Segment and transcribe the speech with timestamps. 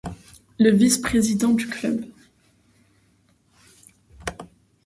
[0.57, 2.03] Le vice-président du club.